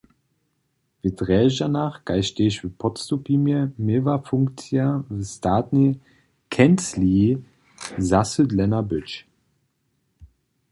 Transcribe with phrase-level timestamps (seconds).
[1.03, 5.01] W Drježdźanach kaž tež w Podstupimje měła funkcija w
[5.33, 5.97] statnej
[6.53, 7.29] kencliji
[8.11, 9.09] zasydlena być.